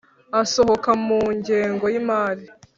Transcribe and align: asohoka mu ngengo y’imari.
asohoka 0.41 0.89
mu 1.05 1.19
ngengo 1.37 1.85
y’imari. 1.93 2.45